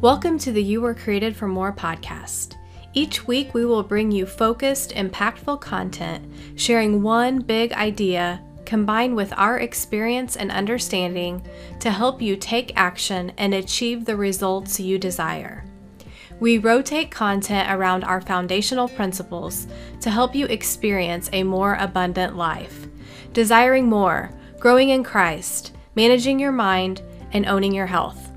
Welcome 0.00 0.38
to 0.38 0.52
the 0.52 0.62
You 0.62 0.80
Were 0.80 0.94
Created 0.94 1.34
for 1.34 1.48
More 1.48 1.72
podcast. 1.72 2.54
Each 2.94 3.26
week, 3.26 3.52
we 3.52 3.66
will 3.66 3.82
bring 3.82 4.12
you 4.12 4.26
focused, 4.26 4.92
impactful 4.92 5.60
content, 5.60 6.24
sharing 6.54 7.02
one 7.02 7.40
big 7.40 7.72
idea 7.72 8.40
combined 8.64 9.16
with 9.16 9.32
our 9.36 9.58
experience 9.58 10.36
and 10.36 10.52
understanding 10.52 11.44
to 11.80 11.90
help 11.90 12.22
you 12.22 12.36
take 12.36 12.70
action 12.76 13.32
and 13.38 13.52
achieve 13.52 14.04
the 14.04 14.16
results 14.16 14.78
you 14.78 15.00
desire. 15.00 15.64
We 16.38 16.58
rotate 16.58 17.10
content 17.10 17.68
around 17.68 18.04
our 18.04 18.20
foundational 18.20 18.86
principles 18.86 19.66
to 20.02 20.10
help 20.10 20.32
you 20.32 20.46
experience 20.46 21.28
a 21.32 21.42
more 21.42 21.74
abundant 21.74 22.36
life, 22.36 22.86
desiring 23.32 23.88
more, 23.88 24.30
growing 24.60 24.90
in 24.90 25.02
Christ, 25.02 25.74
managing 25.96 26.38
your 26.38 26.52
mind, 26.52 27.02
and 27.32 27.46
owning 27.46 27.74
your 27.74 27.86
health. 27.86 28.27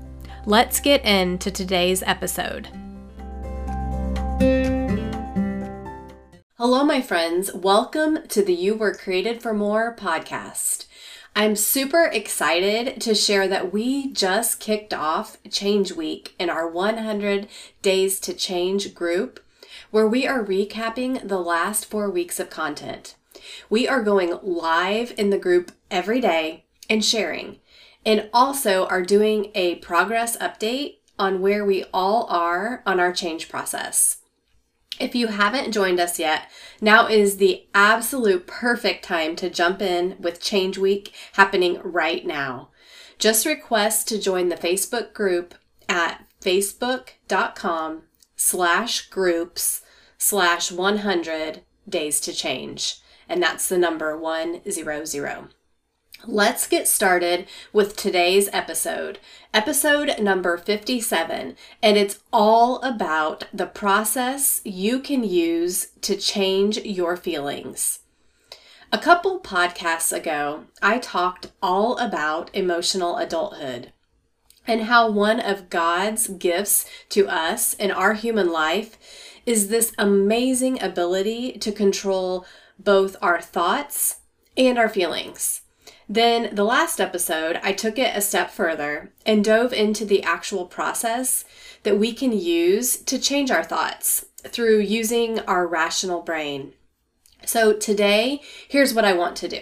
Let's 0.44 0.80
get 0.80 1.04
into 1.04 1.52
today's 1.52 2.02
episode. 2.02 2.66
Hello, 6.58 6.82
my 6.84 7.00
friends. 7.00 7.54
Welcome 7.54 8.26
to 8.26 8.42
the 8.42 8.52
You 8.52 8.74
Were 8.74 8.92
Created 8.92 9.40
for 9.40 9.54
More 9.54 9.94
podcast. 9.94 10.86
I'm 11.36 11.54
super 11.54 12.06
excited 12.06 13.00
to 13.02 13.14
share 13.14 13.46
that 13.46 13.72
we 13.72 14.12
just 14.12 14.58
kicked 14.58 14.92
off 14.92 15.36
Change 15.48 15.92
Week 15.92 16.34
in 16.40 16.50
our 16.50 16.68
100 16.68 17.46
Days 17.80 18.18
to 18.18 18.34
Change 18.34 18.94
group, 18.96 19.38
where 19.92 20.08
we 20.08 20.26
are 20.26 20.44
recapping 20.44 21.28
the 21.28 21.38
last 21.38 21.86
four 21.86 22.10
weeks 22.10 22.40
of 22.40 22.50
content. 22.50 23.14
We 23.70 23.86
are 23.86 24.02
going 24.02 24.36
live 24.42 25.14
in 25.16 25.30
the 25.30 25.38
group 25.38 25.70
every 25.88 26.20
day 26.20 26.64
and 26.90 27.04
sharing, 27.04 27.60
and 28.04 28.28
also 28.32 28.86
are 28.86 29.02
doing 29.02 29.50
a 29.54 29.76
progress 29.76 30.36
update 30.38 30.96
on 31.18 31.40
where 31.40 31.64
we 31.64 31.84
all 31.92 32.26
are 32.28 32.82
on 32.84 32.98
our 32.98 33.12
change 33.12 33.48
process. 33.48 34.18
If 34.98 35.14
you 35.14 35.28
haven't 35.28 35.72
joined 35.72 36.00
us 36.00 36.18
yet, 36.18 36.50
now 36.80 37.06
is 37.06 37.36
the 37.36 37.66
absolute 37.74 38.46
perfect 38.46 39.04
time 39.04 39.36
to 39.36 39.50
jump 39.50 39.80
in 39.80 40.16
with 40.20 40.40
Change 40.40 40.78
Week 40.78 41.12
happening 41.32 41.80
right 41.82 42.24
now. 42.26 42.70
Just 43.18 43.46
request 43.46 44.08
to 44.08 44.20
join 44.20 44.48
the 44.48 44.56
Facebook 44.56 45.12
group 45.12 45.54
at 45.88 46.24
facebook.com 46.40 48.02
slash 48.36 49.08
groups 49.08 49.82
slash 50.18 50.70
100 50.72 51.62
days 51.88 52.20
to 52.20 52.32
change. 52.32 52.96
And 53.28 53.42
that's 53.42 53.68
the 53.68 53.78
number 53.78 54.16
100. 54.16 55.48
Let's 56.26 56.68
get 56.68 56.86
started 56.86 57.48
with 57.72 57.96
today's 57.96 58.48
episode, 58.52 59.18
episode 59.52 60.20
number 60.20 60.56
57, 60.56 61.56
and 61.82 61.96
it's 61.96 62.20
all 62.32 62.80
about 62.82 63.46
the 63.52 63.66
process 63.66 64.60
you 64.64 65.00
can 65.00 65.24
use 65.24 65.88
to 66.02 66.14
change 66.14 66.78
your 66.78 67.16
feelings. 67.16 68.00
A 68.92 68.98
couple 68.98 69.40
podcasts 69.40 70.16
ago, 70.16 70.66
I 70.80 70.98
talked 70.98 71.50
all 71.60 71.96
about 71.98 72.54
emotional 72.54 73.16
adulthood 73.16 73.92
and 74.64 74.82
how 74.82 75.10
one 75.10 75.40
of 75.40 75.70
God's 75.70 76.28
gifts 76.28 76.88
to 77.08 77.26
us 77.26 77.74
in 77.74 77.90
our 77.90 78.14
human 78.14 78.52
life 78.52 78.96
is 79.44 79.70
this 79.70 79.92
amazing 79.98 80.80
ability 80.80 81.58
to 81.58 81.72
control 81.72 82.46
both 82.78 83.16
our 83.20 83.40
thoughts 83.40 84.20
and 84.56 84.78
our 84.78 84.88
feelings. 84.88 85.61
Then, 86.08 86.54
the 86.54 86.64
last 86.64 87.00
episode, 87.00 87.60
I 87.62 87.72
took 87.72 87.98
it 87.98 88.16
a 88.16 88.20
step 88.20 88.50
further 88.50 89.12
and 89.24 89.44
dove 89.44 89.72
into 89.72 90.04
the 90.04 90.22
actual 90.22 90.66
process 90.66 91.44
that 91.84 91.98
we 91.98 92.12
can 92.12 92.32
use 92.32 92.96
to 92.96 93.18
change 93.18 93.50
our 93.50 93.62
thoughts 93.62 94.26
through 94.44 94.80
using 94.80 95.38
our 95.40 95.66
rational 95.66 96.20
brain. 96.20 96.72
So, 97.46 97.72
today, 97.72 98.40
here's 98.68 98.94
what 98.94 99.04
I 99.04 99.12
want 99.12 99.36
to 99.36 99.48
do. 99.48 99.60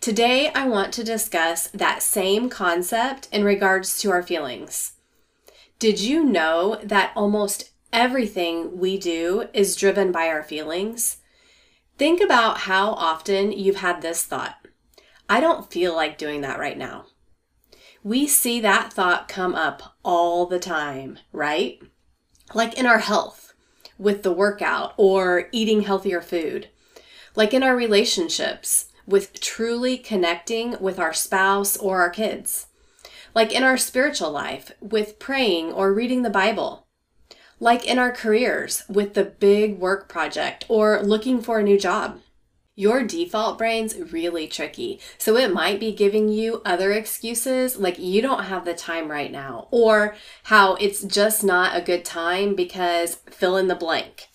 Today, 0.00 0.50
I 0.54 0.66
want 0.66 0.92
to 0.94 1.04
discuss 1.04 1.68
that 1.68 2.02
same 2.02 2.48
concept 2.48 3.28
in 3.30 3.44
regards 3.44 3.98
to 4.00 4.10
our 4.10 4.22
feelings. 4.22 4.92
Did 5.78 6.00
you 6.00 6.24
know 6.24 6.80
that 6.82 7.12
almost 7.14 7.70
everything 7.92 8.78
we 8.78 8.98
do 8.98 9.48
is 9.52 9.76
driven 9.76 10.10
by 10.10 10.28
our 10.28 10.42
feelings? 10.42 11.18
Think 11.98 12.20
about 12.20 12.58
how 12.60 12.92
often 12.92 13.52
you've 13.52 13.76
had 13.76 14.00
this 14.00 14.24
thought 14.24 14.65
I 15.28 15.40
don't 15.40 15.70
feel 15.70 15.94
like 15.94 16.18
doing 16.18 16.40
that 16.42 16.58
right 16.58 16.78
now. 16.78 17.06
We 18.02 18.26
see 18.28 18.60
that 18.60 18.92
thought 18.92 19.28
come 19.28 19.54
up 19.54 19.96
all 20.04 20.46
the 20.46 20.60
time, 20.60 21.18
right? 21.32 21.80
Like 22.54 22.78
in 22.78 22.86
our 22.86 23.00
health, 23.00 23.54
with 23.98 24.22
the 24.22 24.32
workout 24.32 24.94
or 24.96 25.48
eating 25.50 25.82
healthier 25.82 26.20
food. 26.20 26.68
Like 27.34 27.52
in 27.52 27.62
our 27.62 27.76
relationships, 27.76 28.86
with 29.06 29.40
truly 29.40 29.98
connecting 29.98 30.76
with 30.80 30.98
our 30.98 31.12
spouse 31.12 31.76
or 31.76 32.00
our 32.00 32.10
kids. 32.10 32.66
Like 33.34 33.52
in 33.52 33.62
our 33.62 33.76
spiritual 33.76 34.30
life, 34.30 34.70
with 34.80 35.18
praying 35.18 35.72
or 35.72 35.92
reading 35.92 36.22
the 36.22 36.30
Bible. 36.30 36.86
Like 37.58 37.84
in 37.84 37.98
our 37.98 38.12
careers, 38.12 38.84
with 38.88 39.14
the 39.14 39.24
big 39.24 39.78
work 39.78 40.08
project 40.08 40.64
or 40.68 41.02
looking 41.02 41.40
for 41.40 41.58
a 41.58 41.62
new 41.62 41.78
job. 41.78 42.20
Your 42.78 43.02
default 43.02 43.56
brain's 43.56 43.96
really 44.12 44.46
tricky. 44.46 45.00
So 45.16 45.36
it 45.36 45.52
might 45.52 45.80
be 45.80 45.92
giving 45.92 46.28
you 46.28 46.60
other 46.62 46.92
excuses 46.92 47.78
like 47.78 47.98
you 47.98 48.20
don't 48.20 48.44
have 48.44 48.66
the 48.66 48.74
time 48.74 49.10
right 49.10 49.32
now, 49.32 49.66
or 49.70 50.14
how 50.44 50.74
it's 50.74 51.02
just 51.02 51.42
not 51.42 51.74
a 51.74 51.80
good 51.80 52.04
time 52.04 52.54
because 52.54 53.16
fill 53.30 53.56
in 53.56 53.68
the 53.68 53.74
blank. 53.74 54.28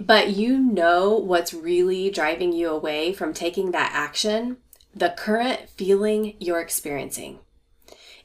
But 0.00 0.30
you 0.30 0.58
know 0.58 1.16
what's 1.16 1.54
really 1.54 2.10
driving 2.10 2.52
you 2.52 2.68
away 2.68 3.12
from 3.12 3.32
taking 3.32 3.70
that 3.70 3.92
action 3.94 4.56
the 4.92 5.14
current 5.16 5.68
feeling 5.70 6.34
you're 6.40 6.60
experiencing. 6.60 7.38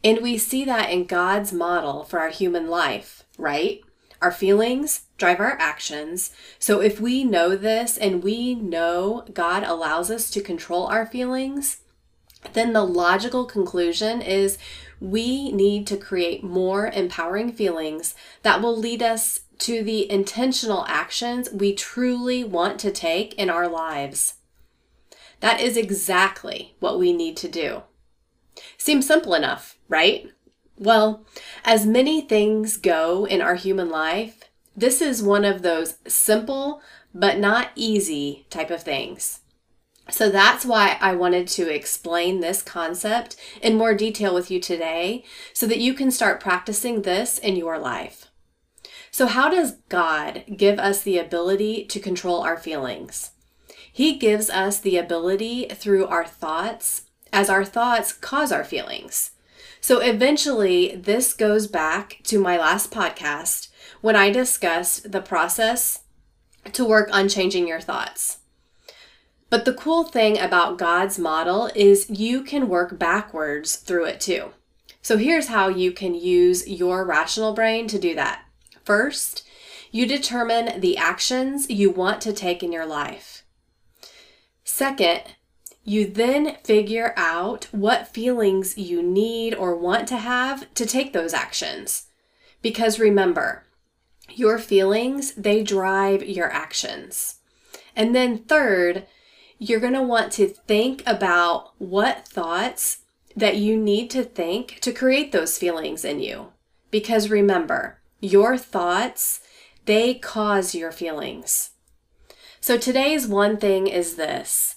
And 0.03 0.21
we 0.21 0.39
see 0.39 0.65
that 0.65 0.89
in 0.89 1.05
God's 1.05 1.53
model 1.53 2.03
for 2.03 2.19
our 2.19 2.29
human 2.29 2.67
life, 2.67 3.23
right? 3.37 3.81
Our 4.21 4.31
feelings 4.31 5.01
drive 5.17 5.39
our 5.39 5.57
actions. 5.59 6.31
So 6.59 6.81
if 6.81 6.99
we 6.99 7.23
know 7.23 7.55
this 7.55 7.97
and 7.97 8.23
we 8.23 8.55
know 8.55 9.25
God 9.33 9.63
allows 9.63 10.09
us 10.09 10.29
to 10.31 10.41
control 10.41 10.87
our 10.87 11.05
feelings, 11.05 11.81
then 12.53 12.73
the 12.73 12.83
logical 12.83 13.45
conclusion 13.45 14.21
is 14.21 14.57
we 14.99 15.51
need 15.51 15.87
to 15.87 15.97
create 15.97 16.43
more 16.43 16.87
empowering 16.87 17.51
feelings 17.51 18.15
that 18.43 18.61
will 18.61 18.77
lead 18.77 19.01
us 19.03 19.41
to 19.59 19.83
the 19.83 20.09
intentional 20.11 20.85
actions 20.87 21.49
we 21.51 21.73
truly 21.73 22.43
want 22.43 22.79
to 22.79 22.91
take 22.91 23.33
in 23.35 23.49
our 23.49 23.67
lives. 23.67 24.35
That 25.39 25.61
is 25.61 25.77
exactly 25.77 26.75
what 26.79 26.99
we 26.99 27.13
need 27.13 27.37
to 27.37 27.47
do. 27.47 27.83
Seems 28.77 29.07
simple 29.07 29.33
enough, 29.33 29.77
right? 29.87 30.31
Well, 30.77 31.25
as 31.63 31.85
many 31.85 32.21
things 32.21 32.77
go 32.77 33.25
in 33.25 33.41
our 33.41 33.55
human 33.55 33.89
life, 33.89 34.43
this 34.75 35.01
is 35.01 35.23
one 35.23 35.45
of 35.45 35.61
those 35.61 35.95
simple 36.07 36.81
but 37.13 37.39
not 37.39 37.69
easy 37.75 38.45
type 38.49 38.69
of 38.69 38.83
things. 38.83 39.39
So 40.09 40.29
that's 40.29 40.65
why 40.65 40.97
I 40.99 41.15
wanted 41.15 41.47
to 41.49 41.73
explain 41.73 42.39
this 42.39 42.61
concept 42.61 43.37
in 43.61 43.77
more 43.77 43.95
detail 43.95 44.35
with 44.35 44.51
you 44.51 44.59
today 44.59 45.23
so 45.53 45.65
that 45.65 45.79
you 45.79 45.93
can 45.93 46.11
start 46.11 46.41
practicing 46.41 47.01
this 47.01 47.39
in 47.39 47.55
your 47.55 47.79
life. 47.79 48.27
So, 49.09 49.27
how 49.27 49.49
does 49.49 49.77
God 49.87 50.43
give 50.57 50.77
us 50.77 51.01
the 51.01 51.17
ability 51.17 51.85
to 51.85 51.99
control 52.01 52.41
our 52.41 52.57
feelings? 52.57 53.31
He 53.91 54.17
gives 54.17 54.49
us 54.49 54.77
the 54.79 54.97
ability 54.97 55.67
through 55.69 56.05
our 56.07 56.25
thoughts, 56.25 57.03
as 57.31 57.49
our 57.49 57.63
thoughts 57.63 58.11
cause 58.11 58.51
our 58.51 58.65
feelings. 58.65 59.31
So, 59.85 59.99
eventually, 59.99 60.95
this 60.95 61.31
goes 61.31 61.67
back 61.67 62.17
to 62.23 62.41
my 62.41 62.57
last 62.57 62.89
podcast 62.89 63.67
when 64.01 64.15
I 64.15 64.31
discussed 64.31 65.11
the 65.11 65.21
process 65.21 66.05
to 66.73 66.83
work 66.83 67.07
on 67.13 67.29
changing 67.29 67.67
your 67.67 67.79
thoughts. 67.79 68.39
But 69.51 69.63
the 69.63 69.75
cool 69.75 70.03
thing 70.03 70.39
about 70.39 70.79
God's 70.79 71.19
model 71.19 71.69
is 71.75 72.09
you 72.09 72.41
can 72.41 72.67
work 72.67 72.97
backwards 72.97 73.75
through 73.75 74.05
it 74.05 74.19
too. 74.19 74.53
So 75.03 75.17
here's 75.17 75.49
how 75.49 75.67
you 75.67 75.91
can 75.91 76.15
use 76.15 76.67
your 76.67 77.05
rational 77.05 77.53
brain 77.53 77.87
to 77.89 77.99
do 77.99 78.15
that. 78.15 78.43
First, 78.83 79.47
you 79.91 80.07
determine 80.07 80.81
the 80.81 80.97
actions 80.97 81.69
you 81.69 81.91
want 81.91 82.21
to 82.21 82.33
take 82.33 82.63
in 82.63 82.71
your 82.71 82.87
life. 82.87 83.43
Second, 84.63 85.34
you 85.85 86.05
then 86.07 86.57
figure 86.63 87.13
out 87.15 87.65
what 87.71 88.07
feelings 88.07 88.77
you 88.77 89.01
need 89.01 89.53
or 89.53 89.77
want 89.77 90.07
to 90.09 90.17
have 90.17 90.73
to 90.73 90.85
take 90.85 91.13
those 91.13 91.33
actions. 91.33 92.07
Because 92.61 92.99
remember, 92.99 93.63
your 94.29 94.57
feelings, 94.57 95.33
they 95.35 95.63
drive 95.63 96.23
your 96.23 96.51
actions. 96.51 97.35
And 97.95 98.13
then, 98.15 98.39
third, 98.39 99.05
you're 99.59 99.79
going 99.79 99.93
to 99.93 100.01
want 100.01 100.33
to 100.33 100.47
think 100.47 101.03
about 101.05 101.71
what 101.77 102.27
thoughts 102.27 103.03
that 103.35 103.57
you 103.57 103.77
need 103.77 104.09
to 104.09 104.23
think 104.23 104.79
to 104.81 104.91
create 104.91 105.31
those 105.31 105.57
feelings 105.57 106.03
in 106.03 106.19
you. 106.19 106.51
because 106.95 107.29
remember, 107.29 107.99
your 108.21 108.57
thoughts, 108.57 109.41
they 109.83 110.13
cause 110.13 110.73
your 110.73 110.93
feelings. 110.93 111.71
So 112.61 112.77
today's 112.77 113.27
one 113.27 113.57
thing 113.57 113.87
is 113.87 114.15
this. 114.15 114.74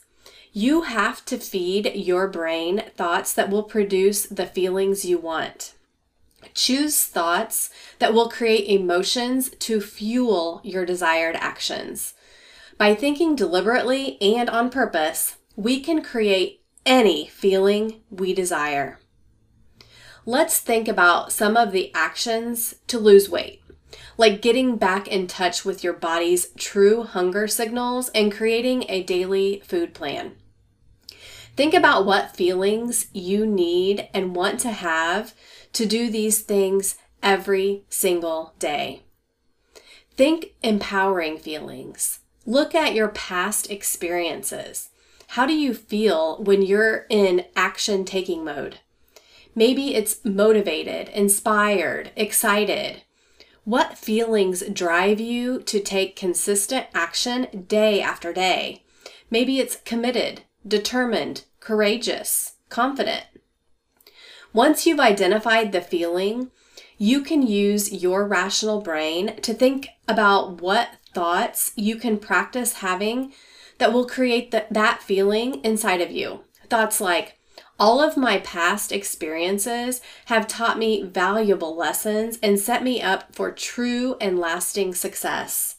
You 0.53 0.83
have 0.83 1.25
to 1.27 1.39
feed 1.39 1.93
your 1.95 2.27
brain 2.27 2.85
thoughts 2.97 3.33
that 3.35 3.51
will 3.51 3.63
produce 3.63 4.27
the 4.27 4.47
feelings 4.47 5.05
you 5.05 5.19
want. 5.19 5.75
Choose 6.55 7.05
thoughts 7.05 7.71
that 7.99 8.15
will 8.15 8.29
create 8.29 8.69
emotions 8.69 9.51
to 9.51 9.81
fuel 9.81 10.61
your 10.65 10.85
desired 10.85 11.37
actions. 11.37 12.15
By 12.77 12.95
thinking 12.95 13.35
deliberately 13.35 14.21
and 14.23 14.49
on 14.49 14.71
purpose, 14.71 15.37
we 15.57 15.81
can 15.81 16.03
create 16.03 16.63
any 16.87 17.27
feeling 17.27 18.01
we 18.11 18.33
desire. 18.33 18.99
Let's 20.25 20.61
think 20.61 20.89
about 20.89 21.33
some 21.33 21.57
of 21.57 21.73
the 21.73 21.93
actions 21.95 22.77
to 22.87 22.99
lose 22.99 23.29
weight, 23.29 23.58
like 24.17 24.43
getting 24.43 24.77
back 24.77 25.09
in 25.09 25.27
touch 25.27 25.65
with 25.65 25.83
your 25.83 25.93
body's 25.93 26.49
true 26.57 27.05
hunger 27.05 27.47
signals 27.47 28.09
and 28.11 28.33
creating 28.33 28.85
a 28.89 29.03
daily 29.03 29.63
food 29.65 29.95
plan. 29.95 30.33
Think 31.57 31.75
about 31.75 32.07
what 32.07 32.37
feelings 32.37 33.09
you 33.13 33.45
need 33.47 34.09
and 34.15 34.37
want 34.37 34.61
to 34.61 34.71
have 34.71 35.35
to 35.73 35.87
do 35.87 36.11
these 36.11 36.41
things 36.41 36.97
every 37.23 37.85
single 37.89 38.55
day. 38.59 39.03
Think 40.17 40.53
empowering 40.63 41.39
feelings. 41.39 42.21
Look 42.47 42.75
at 42.75 42.95
your 42.95 43.09
past 43.09 43.71
experiences. 43.71 44.91
How 45.33 45.47
do 45.47 45.53
you 45.53 45.75
feel 45.75 46.43
when 46.43 46.63
you're 46.63 47.07
in 47.11 47.45
action 47.55 48.05
taking 48.05 48.45
mode? 48.45 48.81
Maybe 49.55 49.95
it's 49.95 50.25
motivated, 50.25 51.09
inspired, 51.09 52.13
excited. 52.17 53.03
What 53.69 53.99
feelings 53.99 54.63
drive 54.73 55.21
you 55.21 55.61
to 55.65 55.79
take 55.79 56.17
consistent 56.17 56.87
action 56.95 57.67
day 57.69 58.01
after 58.01 58.33
day? 58.33 58.83
Maybe 59.31 59.59
it's 59.59 59.77
committed, 59.77 60.41
determined, 60.67 61.45
courageous, 61.61 62.55
confident. 62.71 63.25
Once 64.55 64.87
you've 64.87 64.99
identified 64.99 65.73
the 65.73 65.83
feeling, 65.83 66.51
you 66.97 67.21
can 67.21 67.47
use 67.47 67.93
your 67.93 68.27
rational 68.27 68.81
brain 68.81 69.37
to 69.43 69.53
think 69.53 69.91
about 70.09 70.63
what 70.63 70.95
thoughts 71.13 71.73
you 71.77 71.97
can 71.97 72.17
practice 72.19 72.73
having 72.73 73.35
that 73.77 73.93
will 73.93 74.07
create 74.07 74.51
the, 74.51 74.65
that 74.71 75.03
feeling 75.03 75.63
inside 75.63 76.01
of 76.01 76.11
you. 76.11 76.41
Thoughts 76.71 77.03
like, 77.03 77.38
all 77.79 78.01
of 78.01 78.17
my 78.17 78.39
past 78.39 78.91
experiences 78.91 80.01
have 80.27 80.47
taught 80.47 80.79
me 80.79 81.03
valuable 81.03 81.77
lessons 81.77 82.39
and 82.43 82.59
set 82.59 82.83
me 82.83 83.01
up 83.01 83.35
for 83.35 83.53
true 83.53 84.17
and 84.21 84.39
lasting 84.39 84.95
success. 84.95 85.77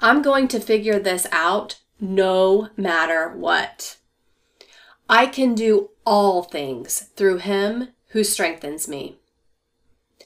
I'm 0.00 0.22
going 0.22 0.48
to 0.48 0.60
figure 0.60 0.98
this 0.98 1.26
out 1.30 1.80
no 2.00 2.68
matter 2.76 3.30
what. 3.30 3.98
I 5.08 5.26
can 5.26 5.54
do 5.54 5.90
all 6.04 6.42
things 6.42 7.10
through 7.16 7.38
him 7.38 7.88
who 8.08 8.24
strengthens 8.24 8.88
me. 8.88 9.18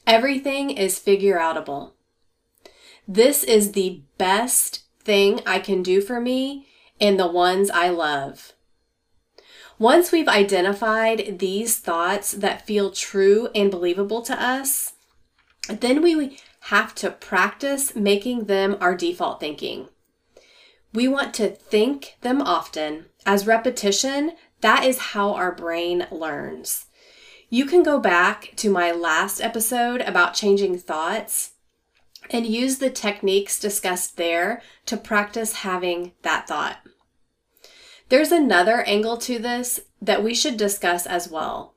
Everything 0.07 0.71
is 0.71 0.97
figure 0.97 1.37
outable. 1.37 1.91
This 3.07 3.43
is 3.43 3.73
the 3.73 4.01
best 4.17 4.83
thing 5.03 5.41
I 5.45 5.59
can 5.59 5.83
do 5.83 6.01
for 6.01 6.19
me 6.19 6.67
and 6.99 7.19
the 7.19 7.27
ones 7.27 7.69
I 7.69 7.89
love. 7.89 8.53
Once 9.79 10.11
we've 10.11 10.27
identified 10.27 11.39
these 11.39 11.77
thoughts 11.77 12.33
that 12.33 12.67
feel 12.67 12.91
true 12.91 13.47
and 13.55 13.71
believable 13.71 14.21
to 14.21 14.39
us, 14.39 14.93
then 15.69 16.01
we 16.01 16.37
have 16.63 16.93
to 16.93 17.09
practice 17.09 17.95
making 17.95 18.45
them 18.45 18.75
our 18.81 18.93
default 18.93 19.39
thinking. 19.39 19.87
We 20.93 21.07
want 21.07 21.33
to 21.35 21.49
think 21.49 22.17
them 22.21 22.41
often, 22.41 23.05
as 23.25 23.47
repetition 23.47 24.33
that 24.61 24.83
is 24.83 24.97
how 24.97 25.33
our 25.33 25.53
brain 25.53 26.07
learns. 26.11 26.87
You 27.49 27.65
can 27.65 27.81
go 27.81 27.99
back 27.99 28.51
to 28.57 28.69
my 28.69 28.91
last 28.91 29.39
episode 29.39 30.01
about 30.01 30.33
changing 30.33 30.79
thoughts 30.79 31.51
and 32.29 32.45
use 32.45 32.79
the 32.79 32.89
techniques 32.89 33.59
discussed 33.59 34.17
there 34.17 34.61
to 34.87 34.97
practice 34.97 35.53
having 35.53 36.11
that 36.23 36.47
thought. 36.47 36.77
There's 38.09 38.31
another 38.31 38.81
angle 38.81 39.17
to 39.17 39.37
this 39.37 39.81
that 40.01 40.23
we 40.23 40.33
should 40.33 40.57
discuss 40.57 41.05
as 41.05 41.29
well, 41.29 41.75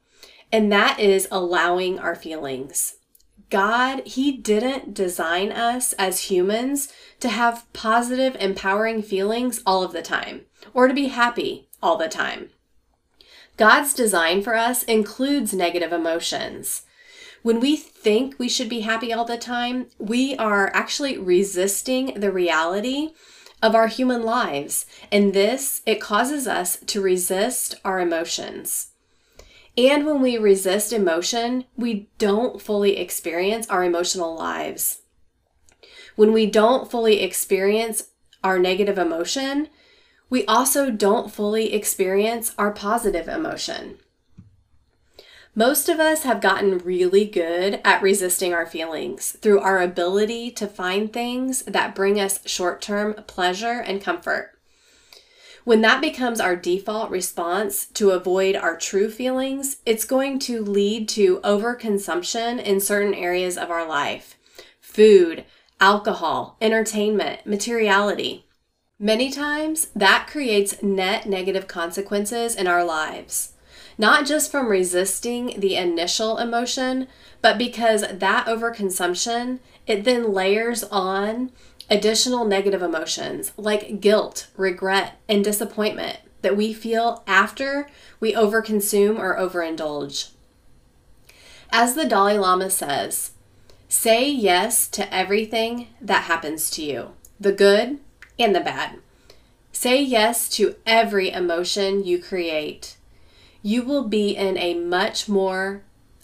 and 0.51 0.73
that 0.73 0.99
is 0.99 1.29
allowing 1.31 1.99
our 1.99 2.15
feelings. 2.15 2.97
God, 3.51 4.07
He 4.07 4.33
didn't 4.33 4.95
design 4.95 5.53
us 5.53 5.93
as 5.95 6.31
humans 6.31 6.91
to 7.21 7.29
have 7.29 7.71
positive, 7.75 8.35
empowering 8.41 9.03
feelings 9.03 9.61
all 9.67 9.83
of 9.83 9.93
the 9.93 10.01
time 10.01 10.47
or 10.73 10.89
to 10.89 10.95
be 10.95 11.09
happy 11.09 11.69
all 11.83 11.99
the 11.99 12.09
time. 12.09 12.49
God's 13.59 13.93
design 13.93 14.43
for 14.43 14.55
us 14.55 14.83
includes 14.85 15.53
negative 15.53 15.93
emotions. 15.93 16.83
When 17.43 17.61
we 17.61 17.77
think 17.77 18.39
we 18.39 18.49
should 18.49 18.71
be 18.71 18.81
happy 18.81 19.13
all 19.13 19.27
the 19.27 19.37
time, 19.37 19.89
we 19.99 20.35
are 20.37 20.75
actually 20.75 21.19
resisting 21.19 22.19
the 22.19 22.33
reality 22.33 23.11
of 23.63 23.75
our 23.75 23.87
human 23.87 24.23
lives. 24.23 24.85
And 25.11 25.33
this, 25.33 25.81
it 25.87 26.01
causes 26.01 26.47
us 26.47 26.77
to 26.87 27.01
resist 27.01 27.77
our 27.85 28.01
emotions. 28.01 28.89
And 29.79 30.05
when 30.05 30.21
we 30.21 30.37
resist 30.37 30.93
emotion, 30.93 31.65
we 31.77 32.11
don't 32.19 32.61
fully 32.61 32.99
experience 32.99 33.67
our 33.71 33.83
emotional 33.85 34.37
lives. 34.37 35.03
When 36.15 36.33
we 36.33 36.45
don't 36.45 36.91
fully 36.91 37.21
experience 37.21 38.11
our 38.45 38.59
negative 38.59 38.99
emotion, 38.99 39.69
we 40.29 40.45
also 40.47 40.91
don't 40.91 41.33
fully 41.33 41.73
experience 41.73 42.55
our 42.59 42.71
positive 42.71 43.29
emotion. 43.29 43.99
Most 45.55 45.91
of 45.91 46.01
us 46.01 46.23
have 46.23 46.41
gotten 46.41 46.79
really 46.79 47.27
good 47.27 47.79
at 47.85 48.01
resisting 48.01 48.55
our 48.55 48.65
feelings 48.65 49.37
through 49.43 49.61
our 49.61 49.83
ability 49.83 50.51
to 50.53 50.67
find 50.67 51.13
things 51.13 51.61
that 51.65 51.95
bring 51.95 52.19
us 52.19 52.41
short 52.49 52.81
term 52.81 53.13
pleasure 53.27 53.79
and 53.79 54.01
comfort. 54.01 54.59
When 55.65 55.83
that 55.83 56.01
becomes 56.01 56.41
our 56.41 56.57
default 56.57 57.11
response 57.11 57.85
to 57.89 58.13
avoid 58.13 58.57
our 58.57 58.79
true 58.79 59.11
feelings, 59.11 59.77
it's 59.85 60.07
going 60.07 60.39
to 60.41 60.65
lead 60.65 61.07
to 61.11 61.39
overconsumption 61.41 62.59
in 62.63 62.81
certain 62.81 63.15
areas 63.15 63.59
of 63.59 63.71
our 63.71 63.87
life 63.87 64.39
food, 64.81 65.45
alcohol, 65.81 66.57
entertainment, 66.63 67.45
materiality. 67.45 68.47
Many 68.99 69.31
times, 69.31 69.89
that 69.95 70.29
creates 70.31 70.83
net 70.83 71.27
negative 71.27 71.69
consequences 71.69 72.57
in 72.57 72.67
our 72.67 72.85
lives. 72.85 73.52
Not 74.03 74.27
just 74.27 74.51
from 74.51 74.67
resisting 74.67 75.61
the 75.61 75.77
initial 75.77 76.37
emotion, 76.37 77.07
but 77.41 77.57
because 77.57 78.05
that 78.11 78.47
overconsumption, 78.47 79.61
it 79.87 80.03
then 80.03 80.33
layers 80.33 80.83
on 80.83 81.53
additional 81.89 82.45
negative 82.45 82.83
emotions 82.83 83.53
like 83.57 84.01
guilt, 84.01 84.49
regret, 84.57 85.21
and 85.29 85.45
disappointment 85.45 86.19
that 86.41 86.57
we 86.57 86.73
feel 86.73 87.23
after 87.29 87.89
we 88.19 88.35
overconsume 88.35 89.21
or 89.21 89.37
overindulge. 89.37 90.31
As 91.71 91.95
the 91.95 92.05
Dalai 92.05 92.39
Lama 92.39 92.71
says, 92.71 93.31
say 93.89 94.29
yes 94.29 94.89
to 94.89 95.15
everything 95.15 95.87
that 96.01 96.25
happens 96.25 96.71
to 96.71 96.83
you 96.83 97.13
the 97.39 97.53
good, 97.53 98.01
and 98.37 98.53
the 98.53 98.61
bad. 98.61 98.99
Say 99.71 100.03
yes 100.03 100.49
to 100.57 100.75
every 100.87 101.31
emotion 101.31 102.03
you 102.03 102.21
create. 102.21 102.97
You 103.63 103.85
will 103.85 104.09
be 104.09 104.37
in 104.37 104.59
a 104.59 104.75
much 104.75 105.29
more 105.29 105.83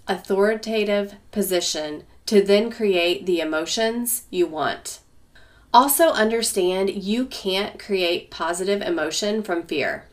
authoritative 0.09 1.15
position 1.31 2.05
to 2.27 2.43
then 2.43 2.71
create 2.71 3.27
the 3.27 3.41
emotions 3.41 4.25
you 4.31 4.47
want. 4.47 5.01
Also, 5.73 6.09
understand 6.09 6.91
you 6.91 7.27
can't 7.27 7.79
create 7.79 8.31
positive 8.31 8.83
emotion 8.83 9.43
from 9.43 9.63
fear. 9.63 10.05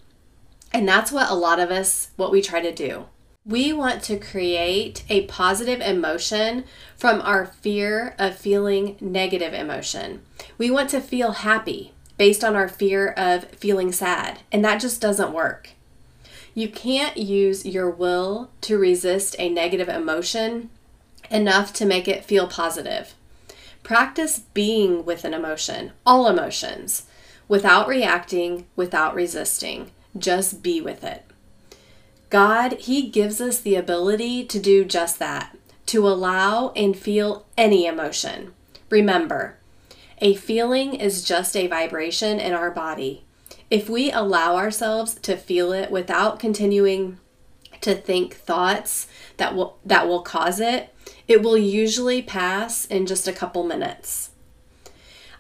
And 0.72 0.88
that's 0.88 1.12
what 1.12 1.30
a 1.30 1.36
lot 1.36 1.60
of 1.60 1.72
us, 1.72 2.12
what 2.16 2.32
we 2.32 2.42
try 2.42 2.62
to 2.62 2.74
do. 2.74 3.06
We 3.46 3.72
want 3.72 4.04
to 4.04 4.18
create 4.18 5.04
a 5.08 5.26
positive 5.28 5.80
emotion 5.80 6.66
from 6.98 7.22
our 7.22 7.46
fear 7.46 8.16
of 8.20 8.36
feeling 8.36 8.98
negative 9.00 9.54
emotion. 9.54 10.24
We 10.58 10.70
want 10.72 10.90
to 10.90 11.00
feel 11.00 11.32
happy 11.32 11.94
based 12.18 12.44
on 12.44 12.56
our 12.56 12.68
fear 12.68 13.10
of 13.10 13.46
feeling 13.52 13.92
sad, 13.92 14.40
and 14.52 14.64
that 14.66 14.82
just 14.82 15.00
doesn't 15.00 15.32
work. 15.32 15.75
You 16.56 16.70
can't 16.70 17.18
use 17.18 17.66
your 17.66 17.90
will 17.90 18.50
to 18.62 18.78
resist 18.78 19.36
a 19.38 19.50
negative 19.50 19.90
emotion 19.90 20.70
enough 21.30 21.74
to 21.74 21.86
make 21.86 22.08
it 22.08 22.24
feel 22.24 22.48
positive. 22.48 23.14
Practice 23.84 24.40
being 24.54 25.04
with 25.04 25.26
an 25.26 25.34
emotion, 25.34 25.92
all 26.06 26.28
emotions, 26.28 27.08
without 27.50 27.90
reacting, 27.90 28.68
without 28.78 29.14
resisting. 29.14 29.92
Just 30.18 30.64
be 30.64 30.80
with 30.80 31.04
it. 31.04 31.26
God, 32.30 32.74
He 32.80 33.10
gives 33.10 33.42
us 33.42 33.60
the 33.60 33.76
ability 33.76 34.46
to 34.46 34.58
do 34.58 34.86
just 34.86 35.20
that, 35.20 35.58
to 35.88 36.08
allow 36.08 36.70
and 36.70 36.98
feel 36.98 37.46
any 37.58 37.86
emotion. 37.86 38.54
Remember, 38.90 39.58
a 40.20 40.36
feeling 40.36 40.94
is 40.94 41.26
just 41.26 41.58
a 41.58 41.68
vibration 41.68 42.40
in 42.40 42.54
our 42.54 42.72
body. 42.72 43.25
If 43.70 43.90
we 43.90 44.12
allow 44.12 44.56
ourselves 44.58 45.16
to 45.16 45.36
feel 45.36 45.74
it 45.74 45.90
without 45.90 46.40
continuing 46.40 47.20
to 47.82 47.96
think 47.96 48.36
thoughts 48.36 49.08
that 49.38 49.56
will 49.56 49.78
that 49.86 50.08
will 50.08 50.22
cause 50.22 50.60
it, 50.60 50.94
it 51.28 51.42
will 51.42 51.58
usually 51.58 52.22
pass 52.22 52.86
in 52.86 53.06
just 53.06 53.28
a 53.28 53.34
couple 53.34 53.64
minutes. 53.64 54.32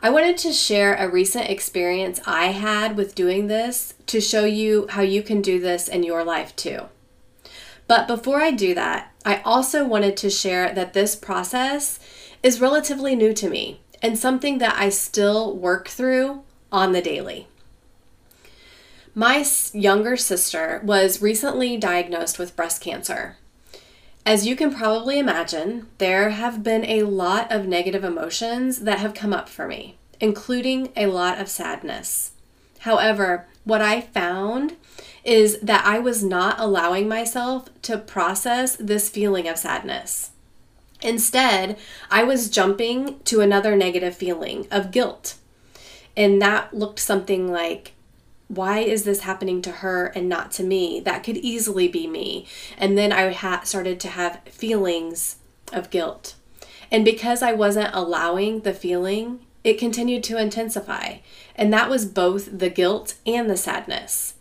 I 0.01 0.10
wanted 0.10 0.38
to 0.39 0.53
share 0.53 0.96
a 0.96 1.10
recent 1.10 1.50
experience 1.50 2.20
I 2.27 2.48
had 2.48 2.98
with 2.98 3.15
doing 3.15 3.48
this 3.48 3.94
to 4.08 4.22
show 4.22 4.46
you 4.46 4.88
how 4.89 5.01
you 5.01 5.24
can 5.24 5.41
do 5.41 5.60
this 5.60 5.88
in 5.88 6.03
your 6.03 6.24
life 6.24 6.55
too. 6.55 6.82
But 7.88 8.08
before 8.08 8.41
I 8.41 8.51
do 8.51 8.74
that, 8.75 9.12
I 9.24 9.41
also 9.41 9.86
wanted 9.86 10.17
to 10.17 10.29
share 10.29 10.74
that 10.74 10.94
this 10.94 11.15
process 11.15 12.00
is 12.44 12.62
relatively 12.62 13.15
new 13.15 13.34
to 13.34 13.50
me 13.50 13.82
and 14.01 14.17
something 14.17 14.58
that 14.60 14.75
I 14.77 14.89
still 14.89 15.55
work 15.55 15.88
through 15.88 16.44
on 16.72 16.91
the 16.91 17.01
daily. 17.01 17.48
My 19.17 19.45
younger 19.72 20.17
sister 20.17 20.81
was 20.84 21.22
recently 21.22 21.77
diagnosed 21.77 22.38
with 22.38 22.57
breast 22.57 22.81
cancer. 22.81 23.38
As 24.25 24.45
you 24.45 24.57
can 24.57 24.75
probably 24.75 25.19
imagine, 25.19 25.88
there 26.00 26.31
have 26.31 26.63
been 26.63 26.84
a 26.84 27.03
lot 27.03 27.50
of 27.50 27.65
negative 27.65 28.03
emotions 28.03 28.79
that 28.79 29.00
have 29.00 29.13
come 29.13 29.31
up 29.31 29.48
for 29.48 29.69
me, 29.69 29.95
including 30.19 30.91
a 30.98 31.05
lot 31.05 31.39
of 31.39 31.48
sadness. 31.48 32.34
However, 32.79 33.48
what 33.63 33.81
I 33.81 34.01
found 34.01 34.74
is 35.24 35.60
that 35.62 35.86
I 35.86 35.98
was 35.98 36.22
not 36.22 36.60
allowing 36.60 37.07
myself 37.07 37.69
to 37.84 37.98
process 37.98 38.75
this 38.75 39.07
feeling 39.07 39.48
of 39.48 39.57
sadness. 39.57 40.31
Instead, 41.01 41.77
I 42.12 42.24
was 42.24 42.50
jumping 42.50 43.19
to 43.22 43.39
another 43.39 43.77
negative 43.77 44.15
feeling 44.15 44.67
of 44.69 44.91
guilt. 44.91 45.36
And 46.17 46.41
that 46.41 46.74
looked 46.74 47.00
something 47.00 47.50
like, 47.50 47.93
why 48.48 48.80
is 48.80 49.04
this 49.04 49.22
happening 49.22 49.62
to 49.64 49.72
her 49.72 50.08
and 50.08 50.30
not 50.30 50.52
to 50.54 50.64
me? 50.64 51.00
That 51.00 51.24
could 51.24 51.38
easily 51.38 51.88
be 51.88 52.08
me. 52.08 52.46
And 52.78 52.98
then 52.98 53.12
I 53.12 53.32
ha- 53.32 53.62
started 53.64 54.00
to 54.02 54.10
have 54.10 54.42
feelings 54.46 55.38
of 55.74 55.90
guilt. 55.90 56.36
And 56.92 57.04
because 57.04 57.42
I 57.42 57.54
wasn't 57.54 57.94
allowing 57.94 58.62
the 58.62 58.74
feeling, 58.74 59.40
it 59.64 59.80
continued 59.80 60.24
to 60.25 60.38
intensify. 60.38 61.18
And 61.56 61.74
that 61.74 61.90
was 61.90 62.06
both 62.06 62.60
the 62.60 62.70
guilt 62.70 63.16
and 63.25 63.50
the 63.50 63.58
sadness. 63.58 64.36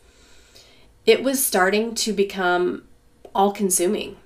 It 1.06 1.22
was 1.22 1.44
starting 1.44 1.94
to 1.96 2.12
become 2.12 2.84
all 3.34 3.52
consuming. 3.52 4.16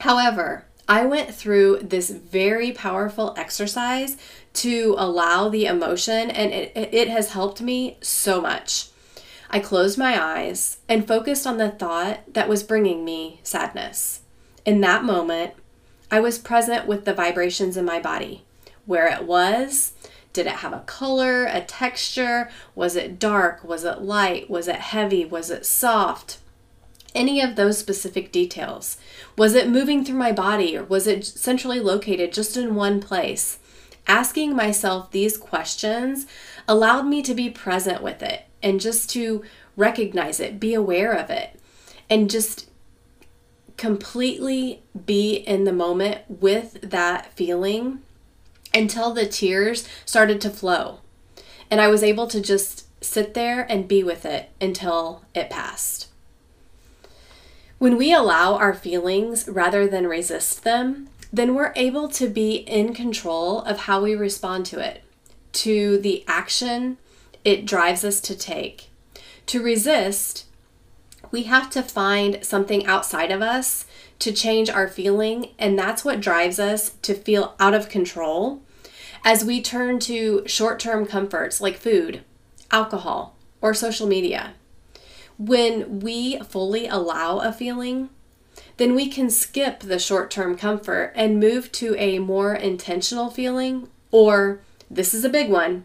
However, 0.00 0.66
I 0.88 1.04
went 1.06 1.34
through 1.34 1.80
this 1.82 2.10
very 2.10 2.72
powerful 2.72 3.34
exercise 3.36 4.16
to 4.54 4.94
allow 4.98 5.48
the 5.48 5.66
emotion, 5.66 6.30
and 6.30 6.52
it, 6.52 6.72
it 6.74 7.08
has 7.08 7.32
helped 7.32 7.60
me 7.60 7.98
so 8.00 8.40
much. 8.40 8.88
I 9.54 9.60
closed 9.60 9.98
my 9.98 10.18
eyes 10.18 10.78
and 10.88 11.06
focused 11.06 11.46
on 11.46 11.58
the 11.58 11.68
thought 11.68 12.20
that 12.32 12.48
was 12.48 12.62
bringing 12.62 13.04
me 13.04 13.40
sadness. 13.42 14.20
In 14.64 14.80
that 14.80 15.04
moment, 15.04 15.52
I 16.10 16.20
was 16.20 16.38
present 16.38 16.86
with 16.86 17.04
the 17.04 17.12
vibrations 17.12 17.76
in 17.76 17.84
my 17.84 18.00
body, 18.00 18.44
where 18.86 19.08
it 19.08 19.24
was. 19.24 19.92
Did 20.32 20.46
it 20.46 20.56
have 20.56 20.72
a 20.72 20.80
color, 20.80 21.44
a 21.44 21.60
texture? 21.60 22.48
Was 22.74 22.96
it 22.96 23.18
dark? 23.18 23.62
Was 23.62 23.84
it 23.84 24.00
light? 24.00 24.48
Was 24.48 24.68
it 24.68 24.76
heavy? 24.76 25.26
Was 25.26 25.50
it 25.50 25.66
soft? 25.66 26.38
Any 27.14 27.42
of 27.42 27.54
those 27.54 27.76
specific 27.76 28.32
details. 28.32 28.96
Was 29.36 29.54
it 29.54 29.68
moving 29.68 30.02
through 30.02 30.16
my 30.16 30.32
body 30.32 30.74
or 30.78 30.84
was 30.84 31.06
it 31.06 31.26
centrally 31.26 31.78
located 31.78 32.32
just 32.32 32.56
in 32.56 32.74
one 32.74 33.00
place? 33.00 33.58
Asking 34.06 34.56
myself 34.56 35.10
these 35.10 35.36
questions 35.36 36.26
allowed 36.66 37.02
me 37.02 37.20
to 37.20 37.34
be 37.34 37.50
present 37.50 38.02
with 38.02 38.22
it 38.22 38.46
and 38.62 38.80
just 38.80 39.10
to 39.10 39.42
recognize 39.76 40.40
it, 40.40 40.60
be 40.60 40.74
aware 40.74 41.12
of 41.12 41.30
it, 41.30 41.58
and 42.08 42.30
just 42.30 42.68
completely 43.76 44.82
be 45.06 45.34
in 45.34 45.64
the 45.64 45.72
moment 45.72 46.20
with 46.28 46.78
that 46.82 47.32
feeling 47.32 48.00
until 48.74 49.12
the 49.12 49.26
tears 49.26 49.88
started 50.04 50.40
to 50.40 50.50
flow. 50.50 51.00
And 51.70 51.80
I 51.80 51.88
was 51.88 52.02
able 52.02 52.26
to 52.28 52.40
just 52.40 52.86
sit 53.02 53.34
there 53.34 53.66
and 53.70 53.88
be 53.88 54.04
with 54.04 54.24
it 54.24 54.50
until 54.60 55.24
it 55.34 55.50
passed. 55.50 56.08
When 57.78 57.96
we 57.96 58.14
allow 58.14 58.54
our 58.54 58.74
feelings 58.74 59.48
rather 59.48 59.88
than 59.88 60.06
resist 60.06 60.62
them, 60.62 61.08
then 61.32 61.54
we're 61.54 61.72
able 61.74 62.08
to 62.10 62.28
be 62.28 62.56
in 62.56 62.94
control 62.94 63.62
of 63.62 63.80
how 63.80 64.02
we 64.02 64.14
respond 64.14 64.66
to 64.66 64.78
it, 64.78 65.02
to 65.52 65.98
the 65.98 66.24
action 66.28 66.98
it 67.44 67.66
drives 67.66 68.04
us 68.04 68.20
to 68.22 68.36
take. 68.36 68.90
To 69.46 69.62
resist, 69.62 70.46
we 71.30 71.44
have 71.44 71.70
to 71.70 71.82
find 71.82 72.44
something 72.44 72.86
outside 72.86 73.30
of 73.30 73.42
us 73.42 73.86
to 74.20 74.32
change 74.32 74.70
our 74.70 74.86
feeling, 74.86 75.50
and 75.58 75.78
that's 75.78 76.04
what 76.04 76.20
drives 76.20 76.58
us 76.58 76.90
to 77.02 77.14
feel 77.14 77.54
out 77.58 77.74
of 77.74 77.88
control 77.88 78.62
as 79.24 79.44
we 79.44 79.60
turn 79.60 79.98
to 80.00 80.42
short 80.46 80.78
term 80.78 81.06
comforts 81.06 81.60
like 81.60 81.76
food, 81.76 82.22
alcohol, 82.70 83.36
or 83.60 83.74
social 83.74 84.06
media. 84.06 84.54
When 85.38 86.00
we 86.00 86.38
fully 86.40 86.86
allow 86.86 87.38
a 87.38 87.52
feeling, 87.52 88.10
then 88.76 88.94
we 88.94 89.08
can 89.08 89.30
skip 89.30 89.80
the 89.80 89.98
short 89.98 90.30
term 90.30 90.56
comfort 90.56 91.12
and 91.16 91.40
move 91.40 91.72
to 91.72 91.96
a 91.96 92.18
more 92.18 92.54
intentional 92.54 93.30
feeling, 93.30 93.88
or 94.10 94.60
this 94.90 95.14
is 95.14 95.24
a 95.24 95.30
big 95.30 95.50
one 95.50 95.84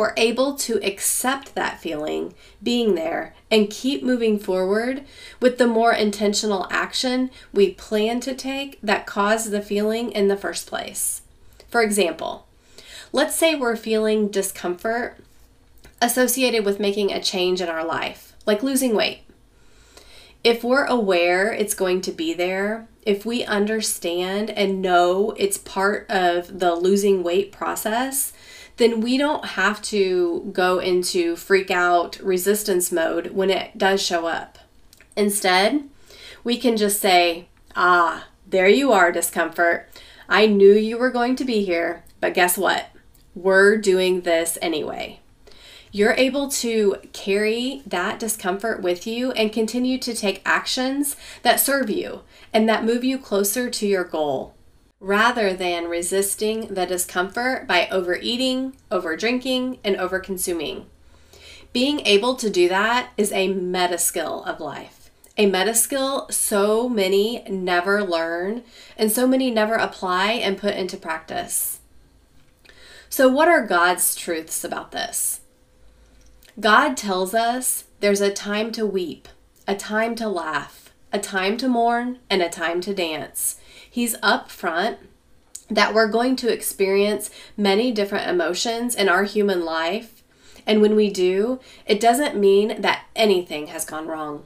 we're 0.00 0.14
able 0.16 0.54
to 0.54 0.82
accept 0.82 1.54
that 1.54 1.78
feeling 1.78 2.32
being 2.62 2.94
there 2.94 3.34
and 3.50 3.68
keep 3.68 4.02
moving 4.02 4.38
forward 4.38 5.04
with 5.40 5.58
the 5.58 5.66
more 5.66 5.92
intentional 5.92 6.66
action 6.70 7.30
we 7.52 7.70
plan 7.70 8.18
to 8.18 8.34
take 8.34 8.80
that 8.82 9.04
caused 9.04 9.50
the 9.50 9.60
feeling 9.60 10.10
in 10.12 10.28
the 10.28 10.38
first 10.38 10.66
place. 10.66 11.20
For 11.68 11.82
example, 11.82 12.46
let's 13.12 13.36
say 13.36 13.54
we're 13.54 13.76
feeling 13.76 14.28
discomfort 14.28 15.18
associated 16.00 16.64
with 16.64 16.80
making 16.80 17.12
a 17.12 17.22
change 17.22 17.60
in 17.60 17.68
our 17.68 17.84
life, 17.84 18.34
like 18.46 18.62
losing 18.62 18.96
weight. 18.96 19.20
If 20.42 20.64
we're 20.64 20.86
aware 20.86 21.52
it's 21.52 21.74
going 21.74 22.00
to 22.00 22.10
be 22.10 22.32
there, 22.32 22.88
if 23.02 23.26
we 23.26 23.44
understand 23.44 24.48
and 24.48 24.80
know 24.80 25.34
it's 25.36 25.58
part 25.58 26.06
of 26.08 26.58
the 26.58 26.74
losing 26.74 27.22
weight 27.22 27.52
process, 27.52 28.32
then 28.80 29.02
we 29.02 29.18
don't 29.18 29.44
have 29.44 29.82
to 29.82 30.50
go 30.54 30.78
into 30.78 31.36
freak 31.36 31.70
out 31.70 32.18
resistance 32.20 32.90
mode 32.90 33.28
when 33.32 33.50
it 33.50 33.76
does 33.76 34.02
show 34.02 34.26
up. 34.26 34.58
Instead, 35.14 35.84
we 36.42 36.56
can 36.56 36.78
just 36.78 36.98
say, 36.98 37.46
Ah, 37.76 38.26
there 38.48 38.68
you 38.68 38.90
are, 38.90 39.12
discomfort. 39.12 39.88
I 40.30 40.46
knew 40.46 40.72
you 40.72 40.96
were 40.96 41.10
going 41.10 41.36
to 41.36 41.44
be 41.44 41.62
here, 41.62 42.04
but 42.20 42.32
guess 42.32 42.56
what? 42.56 42.88
We're 43.34 43.76
doing 43.76 44.22
this 44.22 44.56
anyway. 44.62 45.20
You're 45.92 46.14
able 46.14 46.48
to 46.48 46.96
carry 47.12 47.82
that 47.86 48.18
discomfort 48.18 48.80
with 48.80 49.06
you 49.06 49.32
and 49.32 49.52
continue 49.52 49.98
to 49.98 50.14
take 50.14 50.40
actions 50.46 51.16
that 51.42 51.60
serve 51.60 51.90
you 51.90 52.22
and 52.50 52.66
that 52.68 52.84
move 52.84 53.04
you 53.04 53.18
closer 53.18 53.68
to 53.68 53.86
your 53.86 54.04
goal 54.04 54.54
rather 55.00 55.54
than 55.54 55.88
resisting 55.88 56.74
the 56.74 56.84
discomfort 56.84 57.66
by 57.66 57.88
overeating, 57.88 58.76
overdrinking, 58.90 59.78
and 59.82 59.96
overconsuming. 59.96 60.84
Being 61.72 62.00
able 62.00 62.36
to 62.36 62.50
do 62.50 62.68
that 62.68 63.10
is 63.16 63.32
a 63.32 63.48
meta 63.48 63.96
skill 63.96 64.44
of 64.44 64.60
life. 64.60 65.10
A 65.38 65.46
meta 65.46 65.74
skill 65.74 66.28
so 66.30 66.88
many 66.88 67.42
never 67.48 68.04
learn 68.04 68.62
and 68.98 69.10
so 69.10 69.26
many 69.26 69.50
never 69.50 69.74
apply 69.74 70.32
and 70.32 70.58
put 70.58 70.74
into 70.74 70.96
practice. 70.96 71.78
So, 73.08 73.28
what 73.28 73.48
are 73.48 73.66
God's 73.66 74.14
truths 74.14 74.64
about 74.64 74.92
this? 74.92 75.40
God 76.58 76.96
tells 76.96 77.34
us 77.34 77.84
there's 78.00 78.20
a 78.20 78.32
time 78.32 78.70
to 78.72 78.84
weep, 78.84 79.28
a 79.66 79.74
time 79.74 80.14
to 80.16 80.28
laugh, 80.28 80.92
a 81.12 81.18
time 81.18 81.56
to 81.56 81.68
mourn, 81.68 82.18
and 82.28 82.42
a 82.42 82.50
time 82.50 82.80
to 82.82 82.94
dance. 82.94 83.59
He's 83.90 84.16
upfront 84.18 84.98
that 85.68 85.92
we're 85.92 86.08
going 86.08 86.36
to 86.36 86.52
experience 86.52 87.30
many 87.56 87.92
different 87.92 88.28
emotions 88.28 88.94
in 88.94 89.08
our 89.08 89.24
human 89.24 89.64
life. 89.64 90.22
And 90.66 90.80
when 90.80 90.94
we 90.94 91.10
do, 91.10 91.60
it 91.86 92.00
doesn't 92.00 92.36
mean 92.36 92.80
that 92.80 93.06
anything 93.16 93.68
has 93.68 93.84
gone 93.84 94.06
wrong. 94.06 94.44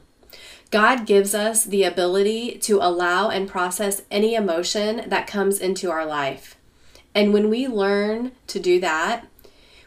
God 0.70 1.06
gives 1.06 1.34
us 1.34 1.64
the 1.64 1.84
ability 1.84 2.58
to 2.62 2.78
allow 2.80 3.28
and 3.28 3.48
process 3.48 4.02
any 4.10 4.34
emotion 4.34 5.08
that 5.08 5.26
comes 5.26 5.60
into 5.60 5.90
our 5.90 6.04
life. 6.04 6.56
And 7.14 7.32
when 7.32 7.48
we 7.48 7.68
learn 7.68 8.32
to 8.48 8.58
do 8.58 8.80
that, 8.80 9.26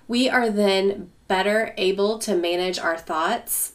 we 0.08 0.30
are 0.30 0.50
then 0.50 1.12
better 1.28 1.74
able 1.78 2.20
to 2.20 2.36
manage 2.36 2.80
our 2.80 2.98
thoughts, 2.98 3.74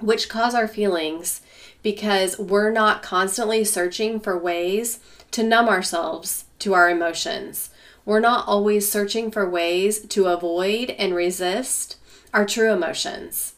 which 0.00 0.28
cause 0.28 0.54
our 0.54 0.68
feelings, 0.68 1.40
because 1.84 2.38
we're 2.38 2.72
not 2.72 3.02
constantly 3.02 3.62
searching 3.62 4.18
for 4.18 4.36
ways 4.36 4.98
to 5.30 5.42
numb 5.44 5.68
ourselves 5.68 6.46
to 6.58 6.72
our 6.72 6.88
emotions. 6.88 7.70
We're 8.06 8.20
not 8.20 8.48
always 8.48 8.90
searching 8.90 9.30
for 9.30 9.48
ways 9.48 10.00
to 10.00 10.26
avoid 10.26 10.90
and 10.90 11.14
resist 11.14 11.96
our 12.32 12.46
true 12.46 12.72
emotions. 12.72 13.54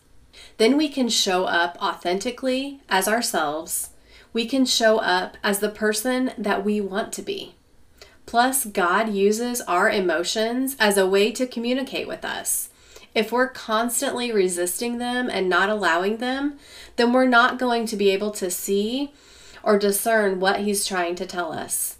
Then 0.58 0.76
we 0.76 0.88
can 0.88 1.08
show 1.08 1.44
up 1.44 1.78
authentically 1.80 2.80
as 2.88 3.06
ourselves. 3.06 3.90
We 4.32 4.46
can 4.46 4.66
show 4.66 4.98
up 4.98 5.36
as 5.44 5.60
the 5.60 5.68
person 5.68 6.32
that 6.36 6.64
we 6.64 6.80
want 6.80 7.12
to 7.14 7.22
be. 7.22 7.54
Plus, 8.26 8.64
God 8.64 9.10
uses 9.10 9.60
our 9.62 9.88
emotions 9.88 10.74
as 10.80 10.98
a 10.98 11.06
way 11.06 11.30
to 11.30 11.46
communicate 11.46 12.08
with 12.08 12.24
us. 12.24 12.70
If 13.16 13.32
we're 13.32 13.48
constantly 13.48 14.30
resisting 14.30 14.98
them 14.98 15.30
and 15.30 15.48
not 15.48 15.70
allowing 15.70 16.18
them, 16.18 16.58
then 16.96 17.14
we're 17.14 17.26
not 17.26 17.58
going 17.58 17.86
to 17.86 17.96
be 17.96 18.10
able 18.10 18.30
to 18.32 18.50
see 18.50 19.14
or 19.62 19.78
discern 19.78 20.38
what 20.38 20.60
He's 20.60 20.84
trying 20.84 21.14
to 21.14 21.24
tell 21.24 21.50
us. 21.50 21.96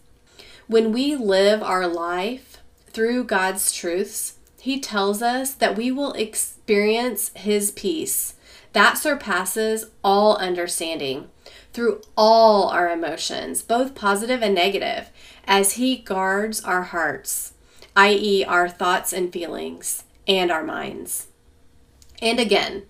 When 0.67 0.93
we 0.93 1.17
live 1.17 1.63
our 1.63 1.89
life 1.89 2.59
through 2.91 3.25
God's 3.25 3.73
truths, 3.73 4.35
He 4.61 4.79
tells 4.79 5.23
us 5.23 5.55
that 5.55 5.75
we 5.75 5.91
will 5.91 6.13
experience 6.13 7.31
His 7.35 7.71
peace 7.71 8.35
that 8.75 8.99
surpasses 8.99 9.87
all 10.05 10.37
understanding 10.37 11.31
through 11.73 12.03
all 12.15 12.69
our 12.69 12.91
emotions, 12.91 13.63
both 13.63 13.95
positive 13.95 14.43
and 14.43 14.55
negative, 14.55 15.09
as 15.47 15.73
He 15.73 15.97
guards 15.97 16.63
our 16.63 16.83
hearts, 16.83 17.55
i.e., 17.97 18.45
our 18.45 18.69
thoughts 18.69 19.15
and 19.15 19.33
feelings, 19.33 20.05
and 20.26 20.50
our 20.50 20.62
minds. 20.62 21.28
And 22.21 22.40
again, 22.40 22.85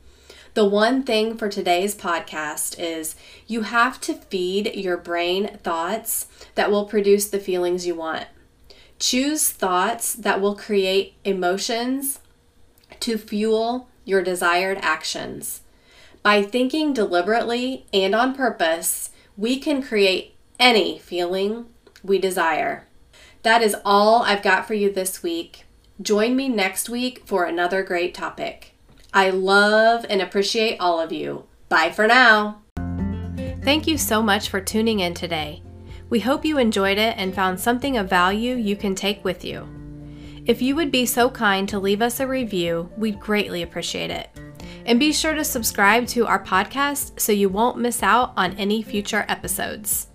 the 0.55 0.65
one 0.65 1.03
thing 1.03 1.37
for 1.37 1.51
today's 1.51 1.95
podcast 1.95 2.79
is 2.79 3.15
you 3.47 3.63
have 3.63 4.01
to 4.01 4.15
feed 4.15 4.75
your 4.75 4.97
brain 4.97 5.59
thoughts 5.63 6.29
that 6.55 6.71
will 6.71 6.87
produce 6.87 7.29
the 7.29 7.39
feelings 7.39 7.87
you 7.87 7.95
want. 7.95 8.27
Choose 8.99 9.51
thoughts 9.51 10.15
that 10.15 10.41
will 10.41 10.57
create 10.57 11.13
emotions 11.25 12.21
to 13.01 13.19
fuel 13.19 13.89
your 14.07 14.23
desired 14.23 14.79
actions. 14.81 15.61
By 16.23 16.43
thinking 16.43 16.95
deliberately 16.95 17.85
and 17.93 18.15
on 18.15 18.35
purpose, 18.35 19.11
we 19.37 19.59
can 19.59 19.83
create 19.83 20.35
any 20.59 20.99
feeling 20.99 21.67
we 22.03 22.19
desire. 22.19 22.87
That 23.43 23.61
is 23.61 23.77
all 23.85 24.23
I've 24.23 24.43
got 24.43 24.67
for 24.67 24.73
you 24.73 24.91
this 24.91 25.23
week. 25.23 25.66
Join 26.03 26.37
me 26.37 26.51
next 26.51 26.91
week 26.91 27.23
for 27.25 27.47
another 27.47 27.83
great 27.83 28.15
topic. 28.15 28.75
I 29.15 29.31
love 29.31 30.05
and 30.11 30.21
appreciate 30.21 30.77
all 30.79 31.01
of 31.01 31.11
you. 31.11 31.45
Bye 31.71 31.91
for 31.91 32.07
now. 32.07 32.61
Thank 33.63 33.87
you 33.87 33.97
so 33.97 34.23
much 34.23 34.51
for 34.51 34.61
tuning 34.61 35.01
in 35.01 35.15
today. 35.15 35.63
We 36.11 36.21
hope 36.21 36.45
you 36.45 36.59
enjoyed 36.59 36.99
it 36.99 37.15
and 37.17 37.35
found 37.35 37.59
something 37.59 37.97
of 37.97 38.11
value 38.11 38.57
you 38.57 38.77
can 38.77 38.95
take 38.95 39.25
with 39.25 39.43
you. 39.43 39.67
If 40.45 40.61
you 40.61 40.77
would 40.77 40.93
be 40.93 41.07
so 41.07 41.31
kind 41.31 41.67
to 41.71 41.79
leave 41.79 42.03
us 42.03 42.21
a 42.21 42.27
review, 42.27 42.91
we'd 42.99 43.19
greatly 43.19 43.63
appreciate 43.63 44.11
it. 44.11 44.29
And 44.85 45.01
be 45.01 45.15
sure 45.15 45.35
to 45.35 45.45
subscribe 45.45 46.07
to 46.09 46.27
our 46.27 46.45
podcast 46.45 47.19
so 47.19 47.33
you 47.33 47.49
won't 47.49 47.79
miss 47.79 48.03
out 48.03 48.35
on 48.37 48.53
any 48.53 48.83
future 48.83 49.25
episodes. 49.29 50.09